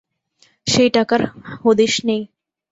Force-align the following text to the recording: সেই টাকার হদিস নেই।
সেই 0.67 0.89
টাকার 0.95 1.21
হদিস 1.55 1.93
নেই। 2.07 2.21